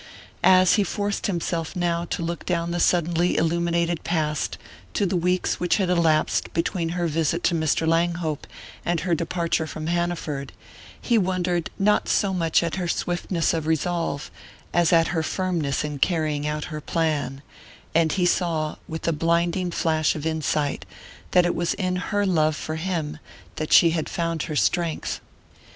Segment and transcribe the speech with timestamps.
[0.43, 4.57] As he forced himself, now, to look down the suddenly illuminated past
[4.95, 7.85] to the weeks which had elapsed between her visit to Mr.
[7.87, 8.47] Langhope
[8.83, 10.53] and her departure from Hanaford,
[10.99, 14.31] he wondered not so much at her swiftness of resolve
[14.73, 17.43] as at her firmness in carrying out her plan
[17.93, 20.83] and he saw, with a blinding flash of insight,
[21.29, 23.19] that it was in her love for him
[23.57, 25.21] that she had found her strength.